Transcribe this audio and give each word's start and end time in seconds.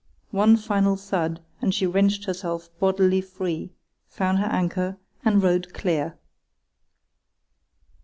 One 0.31 0.57
final 0.57 0.95
thud 0.95 1.41
and 1.61 1.75
she 1.75 1.85
wrenched 1.85 2.23
herself 2.25 2.71
bodily 2.79 3.21
free, 3.21 3.71
found 4.07 4.39
her 4.39 4.45
anchor, 4.47 4.97
and 5.23 5.43
rode 5.43 5.75
clear. 5.75 6.17